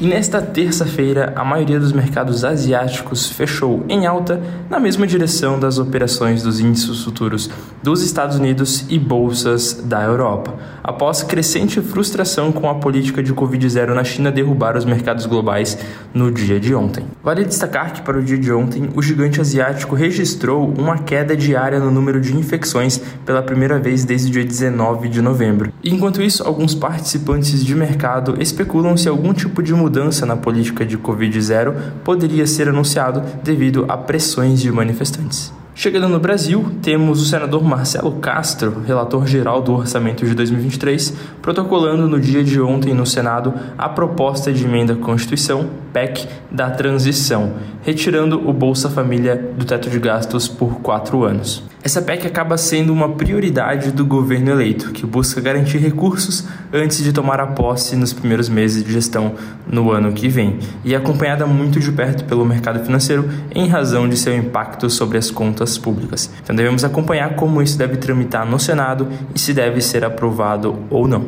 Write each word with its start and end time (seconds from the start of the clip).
E 0.00 0.06
nesta 0.06 0.40
terça-feira, 0.40 1.32
a 1.34 1.44
maioria 1.44 1.80
dos 1.80 1.90
mercados 1.90 2.44
asiáticos 2.44 3.32
fechou 3.32 3.84
em 3.88 4.06
alta 4.06 4.40
na 4.70 4.78
mesma 4.78 5.04
direção 5.08 5.58
das 5.58 5.76
operações 5.76 6.40
dos 6.40 6.60
índices 6.60 7.02
futuros 7.02 7.50
dos 7.82 8.00
Estados 8.00 8.36
Unidos 8.36 8.86
e 8.88 8.96
bolsas 8.96 9.72
da 9.74 10.04
Europa, 10.04 10.54
após 10.84 11.24
crescente 11.24 11.80
frustração 11.80 12.52
com 12.52 12.70
a 12.70 12.76
política 12.76 13.20
de 13.24 13.34
Covid-0 13.34 13.92
na 13.92 14.04
China 14.04 14.30
derrubar 14.30 14.76
os 14.76 14.84
mercados 14.84 15.26
globais 15.26 15.76
no 16.14 16.30
dia 16.30 16.60
de 16.60 16.72
ontem. 16.76 17.04
Vale 17.20 17.44
destacar 17.44 17.92
que, 17.92 18.02
para 18.02 18.18
o 18.18 18.22
dia 18.22 18.38
de 18.38 18.52
ontem, 18.52 18.88
o 18.94 19.02
gigante 19.02 19.40
asiático 19.40 19.96
registrou 19.96 20.72
uma 20.78 20.98
queda 20.98 21.36
diária 21.36 21.80
no 21.80 21.90
número 21.90 22.20
de 22.20 22.36
infecções 22.36 22.98
pela 23.26 23.42
primeira 23.42 23.80
vez 23.80 24.04
desde 24.04 24.28
o 24.28 24.30
dia 24.30 24.44
19 24.44 25.08
de 25.08 25.20
novembro. 25.20 25.72
Enquanto 25.82 26.22
isso, 26.22 26.44
alguns 26.44 26.72
participantes 26.72 27.64
de 27.64 27.74
mercado 27.74 28.40
especulam 28.40 28.96
se 28.96 29.08
algum 29.08 29.32
tipo 29.32 29.60
de 29.60 29.74
mudança 29.74 29.87
mudança 29.88 30.26
na 30.26 30.36
política 30.36 30.84
de 30.84 30.98
Covid-0 30.98 31.74
poderia 32.04 32.46
ser 32.46 32.68
anunciado 32.68 33.22
devido 33.42 33.86
a 33.88 33.96
pressões 33.96 34.60
de 34.60 34.70
manifestantes. 34.70 35.50
Chegando 35.74 36.08
no 36.08 36.20
Brasil, 36.20 36.72
temos 36.82 37.22
o 37.22 37.24
senador 37.24 37.64
Marcelo 37.64 38.12
Castro, 38.16 38.82
relator 38.86 39.26
geral 39.26 39.62
do 39.62 39.72
orçamento 39.72 40.26
de 40.26 40.34
2023, 40.34 41.14
protocolando 41.40 42.06
no 42.06 42.20
dia 42.20 42.44
de 42.44 42.60
ontem 42.60 42.92
no 42.92 43.06
Senado 43.06 43.54
a 43.78 43.88
proposta 43.88 44.52
de 44.52 44.64
emenda 44.64 44.92
à 44.92 44.96
Constituição, 44.96 45.70
PEC, 45.92 46.28
da 46.50 46.68
transição, 46.68 47.54
retirando 47.82 48.46
o 48.46 48.52
Bolsa 48.52 48.90
Família 48.90 49.36
do 49.56 49.64
teto 49.64 49.88
de 49.88 49.98
gastos 49.98 50.48
por 50.48 50.80
quatro 50.80 51.24
anos. 51.24 51.67
Essa 51.82 52.02
PEC 52.02 52.26
acaba 52.26 52.58
sendo 52.58 52.92
uma 52.92 53.10
prioridade 53.10 53.92
do 53.92 54.04
governo 54.04 54.50
eleito, 54.50 54.90
que 54.90 55.06
busca 55.06 55.40
garantir 55.40 55.78
recursos 55.78 56.44
antes 56.72 57.02
de 57.02 57.12
tomar 57.12 57.40
a 57.40 57.46
posse 57.46 57.94
nos 57.94 58.12
primeiros 58.12 58.48
meses 58.48 58.82
de 58.82 58.92
gestão 58.92 59.34
no 59.66 59.92
ano 59.92 60.12
que 60.12 60.28
vem, 60.28 60.58
e 60.84 60.92
é 60.92 60.96
acompanhada 60.96 61.46
muito 61.46 61.78
de 61.78 61.92
perto 61.92 62.24
pelo 62.24 62.44
mercado 62.44 62.84
financeiro 62.84 63.28
em 63.54 63.68
razão 63.68 64.08
de 64.08 64.16
seu 64.16 64.36
impacto 64.36 64.90
sobre 64.90 65.18
as 65.18 65.30
contas 65.30 65.78
públicas. 65.78 66.30
Então 66.42 66.54
devemos 66.54 66.82
acompanhar 66.82 67.36
como 67.36 67.62
isso 67.62 67.78
deve 67.78 67.96
tramitar 67.96 68.44
no 68.44 68.58
Senado 68.58 69.06
e 69.34 69.38
se 69.38 69.54
deve 69.54 69.80
ser 69.80 70.04
aprovado 70.04 70.80
ou 70.90 71.06
não. 71.06 71.26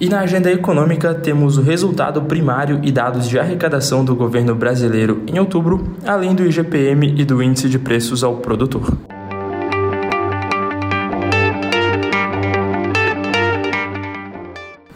E 0.00 0.08
na 0.08 0.20
agenda 0.20 0.52
econômica 0.52 1.12
temos 1.12 1.56
o 1.56 1.62
resultado 1.62 2.22
primário 2.22 2.78
e 2.84 2.92
dados 2.92 3.28
de 3.28 3.38
arrecadação 3.38 4.04
do 4.04 4.14
governo 4.14 4.54
brasileiro 4.54 5.22
em 5.26 5.38
outubro, 5.40 5.96
além 6.06 6.34
do 6.34 6.46
IGPM 6.46 7.14
e 7.16 7.24
do 7.24 7.42
índice 7.42 7.68
de 7.68 7.78
preços 7.80 8.22
ao 8.22 8.36
produtor. 8.36 8.96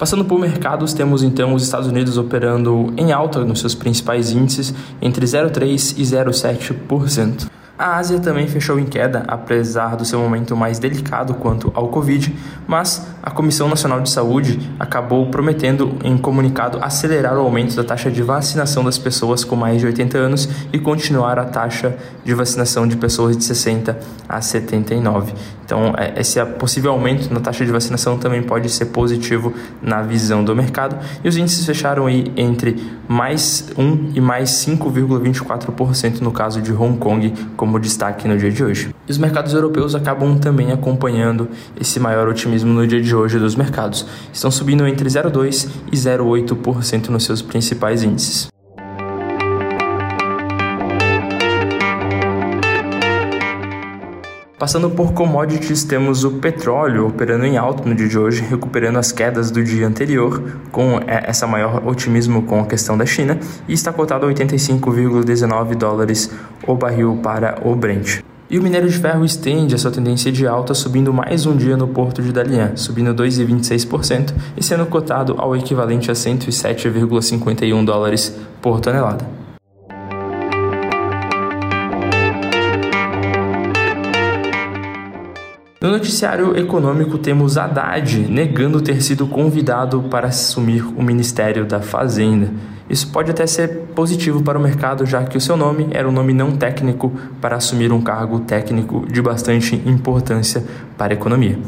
Passando 0.02 0.24
por 0.24 0.36
mercados, 0.36 0.92
temos 0.92 1.22
então 1.22 1.54
os 1.54 1.62
Estados 1.62 1.86
Unidos 1.86 2.18
operando 2.18 2.92
em 2.96 3.12
alta 3.12 3.44
nos 3.44 3.60
seus 3.60 3.72
principais 3.72 4.32
índices, 4.32 4.74
entre 5.00 5.24
0,3% 5.24 5.94
e 5.96 6.02
0,7%. 6.02 7.48
A 7.82 7.96
Ásia 7.96 8.20
também 8.20 8.46
fechou 8.46 8.78
em 8.78 8.84
queda, 8.84 9.24
apesar 9.26 9.96
do 9.96 10.04
seu 10.04 10.20
momento 10.20 10.56
mais 10.56 10.78
delicado 10.78 11.34
quanto 11.34 11.72
ao 11.74 11.88
Covid, 11.88 12.32
mas 12.64 13.08
a 13.20 13.28
Comissão 13.28 13.68
Nacional 13.68 14.00
de 14.00 14.08
Saúde 14.08 14.70
acabou 14.78 15.26
prometendo 15.26 15.96
em 16.04 16.16
comunicado 16.16 16.78
acelerar 16.80 17.36
o 17.36 17.40
aumento 17.40 17.74
da 17.74 17.82
taxa 17.82 18.08
de 18.08 18.22
vacinação 18.22 18.84
das 18.84 18.98
pessoas 18.98 19.42
com 19.42 19.56
mais 19.56 19.80
de 19.80 19.86
80 19.86 20.16
anos 20.16 20.48
e 20.72 20.78
continuar 20.78 21.40
a 21.40 21.44
taxa 21.44 21.96
de 22.24 22.32
vacinação 22.34 22.86
de 22.86 22.96
pessoas 22.96 23.36
de 23.36 23.42
60 23.42 23.98
a 24.28 24.40
79. 24.40 25.34
Então, 25.64 25.94
é, 25.96 26.20
esse 26.20 26.44
possível 26.44 26.92
aumento 26.92 27.32
na 27.32 27.40
taxa 27.40 27.64
de 27.64 27.72
vacinação 27.72 28.18
também 28.18 28.42
pode 28.42 28.68
ser 28.68 28.86
positivo 28.86 29.54
na 29.80 30.02
visão 30.02 30.44
do 30.44 30.54
mercado. 30.54 30.98
E 31.24 31.28
os 31.28 31.36
índices 31.36 31.64
fecharam 31.64 32.06
aí 32.06 32.30
entre 32.36 32.92
mais 33.08 33.70
1 33.78 34.10
e 34.14 34.20
mais 34.20 34.50
5,24% 34.50 36.20
no 36.20 36.30
caso 36.30 36.60
de 36.60 36.72
Hong 36.72 36.98
Kong, 36.98 37.32
como 37.56 37.71
destaque 37.80 38.28
no 38.28 38.36
dia 38.36 38.50
de 38.50 38.62
hoje. 38.62 38.94
E 39.08 39.10
os 39.10 39.18
mercados 39.18 39.54
europeus 39.54 39.94
acabam 39.94 40.38
também 40.38 40.72
acompanhando 40.72 41.48
esse 41.80 41.98
maior 41.98 42.28
otimismo 42.28 42.72
no 42.72 42.86
dia 42.86 43.00
de 43.00 43.14
hoje 43.14 43.38
dos 43.38 43.54
mercados. 43.54 44.06
Estão 44.32 44.50
subindo 44.50 44.86
entre 44.86 45.08
0,2% 45.08 45.68
e 45.90 45.96
0,8% 45.96 47.08
nos 47.08 47.24
seus 47.24 47.42
principais 47.42 48.02
índices. 48.02 48.51
Passando 54.62 54.88
por 54.88 55.12
commodities, 55.12 55.82
temos 55.82 56.22
o 56.22 56.30
petróleo 56.34 57.08
operando 57.08 57.44
em 57.44 57.56
alto 57.56 57.88
no 57.88 57.96
dia 57.96 58.06
de 58.06 58.16
hoje, 58.16 58.44
recuperando 58.48 58.96
as 58.96 59.10
quedas 59.10 59.50
do 59.50 59.60
dia 59.60 59.84
anterior, 59.84 60.40
com 60.70 60.98
é, 60.98 61.24
essa 61.26 61.48
maior 61.48 61.84
otimismo 61.84 62.44
com 62.44 62.60
a 62.60 62.64
questão 62.64 62.96
da 62.96 63.04
China, 63.04 63.40
e 63.66 63.72
está 63.72 63.92
cotado 63.92 64.24
a 64.24 64.28
85,19 64.28 65.74
dólares 65.74 66.30
o 66.64 66.76
barril 66.76 67.18
para 67.20 67.60
o 67.64 67.74
Brent. 67.74 68.20
E 68.48 68.56
o 68.56 68.62
minério 68.62 68.88
de 68.88 68.96
ferro 68.96 69.24
estende 69.24 69.74
a 69.74 69.78
sua 69.78 69.90
tendência 69.90 70.30
de 70.30 70.46
alta, 70.46 70.74
subindo 70.74 71.12
mais 71.12 71.44
um 71.44 71.56
dia 71.56 71.76
no 71.76 71.88
porto 71.88 72.22
de 72.22 72.30
Dalian, 72.30 72.76
subindo 72.76 73.12
2,26% 73.12 74.32
e 74.56 74.62
sendo 74.62 74.86
cotado 74.86 75.34
ao 75.38 75.56
equivalente 75.56 76.08
a 76.08 76.14
107,51 76.14 77.84
dólares 77.84 78.38
por 78.60 78.78
tonelada. 78.78 79.41
No 85.82 85.90
noticiário 85.90 86.56
econômico 86.56 87.18
temos 87.18 87.58
Haddad 87.58 88.16
negando 88.30 88.80
ter 88.80 89.02
sido 89.02 89.26
convidado 89.26 90.00
para 90.02 90.28
assumir 90.28 90.84
o 90.96 91.02
Ministério 91.02 91.64
da 91.64 91.82
Fazenda. 91.82 92.52
Isso 92.88 93.10
pode 93.10 93.32
até 93.32 93.44
ser 93.48 93.88
positivo 93.92 94.44
para 94.44 94.56
o 94.56 94.62
mercado, 94.62 95.04
já 95.04 95.24
que 95.24 95.36
o 95.36 95.40
seu 95.40 95.56
nome 95.56 95.88
era 95.90 96.08
um 96.08 96.12
nome 96.12 96.32
não 96.32 96.52
técnico 96.52 97.10
para 97.40 97.56
assumir 97.56 97.90
um 97.90 98.00
cargo 98.00 98.38
técnico 98.38 99.04
de 99.10 99.20
bastante 99.20 99.74
importância 99.84 100.64
para 100.96 101.14
a 101.14 101.16
economia. 101.16 101.58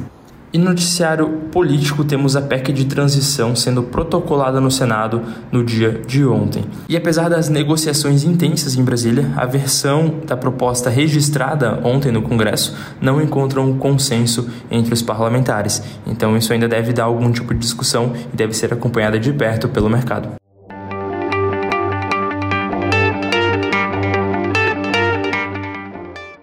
E 0.55 0.59
no 0.59 0.67
noticiário 0.67 1.29
político 1.51 2.05
temos 2.05 2.37
a 2.37 2.41
PEC 2.41 2.73
de 2.73 2.85
transição 2.85 3.57
sendo 3.57 3.83
protocolada 3.83 4.61
no 4.61 4.71
Senado 4.71 5.21
no 5.51 5.65
dia 5.65 6.01
de 6.07 6.25
ontem. 6.25 6.65
E 6.89 6.97
apesar 6.97 7.29
das 7.29 7.49
negociações 7.49 8.23
intensas 8.23 8.77
em 8.77 8.85
Brasília, 8.85 9.33
a 9.37 9.47
versão 9.47 10.21
da 10.25 10.37
proposta 10.37 10.89
registrada 10.89 11.81
ontem 11.83 12.13
no 12.13 12.23
Congresso 12.23 12.73
não 13.01 13.21
encontra 13.21 13.61
um 13.61 13.77
consenso 13.77 14.49
entre 14.71 14.95
os 14.95 15.03
parlamentares. 15.03 15.83
Então 16.07 16.37
isso 16.37 16.53
ainda 16.53 16.69
deve 16.69 16.93
dar 16.93 17.07
algum 17.07 17.33
tipo 17.33 17.53
de 17.53 17.59
discussão 17.59 18.13
e 18.33 18.37
deve 18.37 18.55
ser 18.55 18.73
acompanhada 18.73 19.19
de 19.19 19.33
perto 19.33 19.69
pelo 19.69 19.91
mercado. 19.91 20.44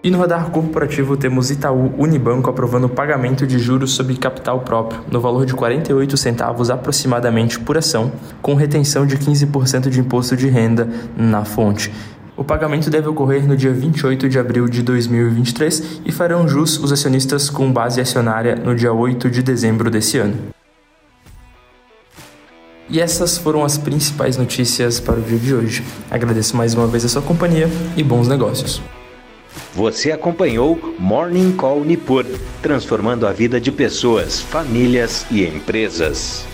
E 0.04 0.10
no 0.10 0.18
radar 0.18 0.50
corporativo 0.50 1.16
temos 1.16 1.52
Itaú 1.52 1.94
Unibanco 1.96 2.50
aprovando 2.50 2.86
o 2.86 2.88
pagamento 2.88 3.46
de 3.46 3.56
juros 3.56 3.92
sobre 3.92 4.16
capital 4.16 4.58
próprio, 4.60 5.00
no 5.08 5.20
valor 5.20 5.46
de 5.46 5.54
48 5.54 6.16
centavos 6.16 6.70
aproximadamente 6.70 7.60
por 7.60 7.78
ação, 7.78 8.10
com 8.40 8.56
retenção 8.56 9.06
de 9.06 9.16
15% 9.16 9.88
de 9.88 10.00
imposto 10.00 10.36
de 10.36 10.48
renda 10.48 10.88
na 11.16 11.44
fonte. 11.44 11.92
O 12.36 12.42
pagamento 12.42 12.90
deve 12.90 13.06
ocorrer 13.06 13.46
no 13.46 13.56
dia 13.56 13.72
28 13.72 14.28
de 14.28 14.40
abril 14.40 14.66
de 14.66 14.82
2023 14.82 16.00
e 16.04 16.10
farão 16.10 16.48
jus 16.48 16.80
os 16.80 16.90
acionistas 16.90 17.48
com 17.48 17.70
base 17.70 18.00
acionária 18.00 18.56
no 18.56 18.74
dia 18.74 18.92
8 18.92 19.30
de 19.30 19.40
dezembro 19.40 19.88
desse 19.88 20.18
ano. 20.18 20.34
E 22.90 23.00
essas 23.00 23.38
foram 23.38 23.64
as 23.64 23.78
principais 23.78 24.36
notícias 24.36 24.98
para 24.98 25.20
o 25.20 25.22
dia 25.22 25.38
de 25.38 25.54
hoje. 25.54 25.84
Agradeço 26.10 26.56
mais 26.56 26.74
uma 26.74 26.88
vez 26.88 27.04
a 27.04 27.08
sua 27.08 27.22
companhia 27.22 27.68
e 27.96 28.02
bons 28.02 28.26
negócios. 28.26 28.82
Você 29.74 30.12
acompanhou 30.12 30.96
Morning 30.98 31.52
Call 31.52 31.84
Nipur, 31.84 32.26
transformando 32.60 33.26
a 33.26 33.32
vida 33.32 33.60
de 33.60 33.72
pessoas, 33.72 34.40
famílias 34.40 35.26
e 35.30 35.44
empresas. 35.44 36.51